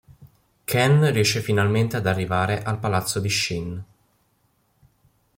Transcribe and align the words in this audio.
Ken 0.65 1.11
riesce 1.13 1.41
finalmente 1.41 1.95
ad 1.97 2.07
arrivare 2.07 2.63
al 2.63 2.79
palazzo 2.79 3.19
di 3.19 3.29
Shin. 3.29 3.83